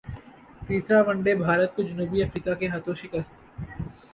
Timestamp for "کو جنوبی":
1.75-2.23